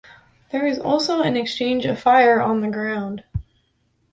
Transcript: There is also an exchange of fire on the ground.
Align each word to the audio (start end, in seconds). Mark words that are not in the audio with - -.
There 0.51 0.65
is 0.65 0.79
also 0.79 1.21
an 1.21 1.37
exchange 1.37 1.85
of 1.85 1.99
fire 1.99 2.41
on 2.41 2.61
the 2.61 2.71
ground. 2.71 3.23